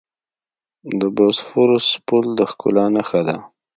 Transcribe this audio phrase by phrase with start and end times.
[0.99, 3.37] د بوسفورس پل د ښکلا نښه ده.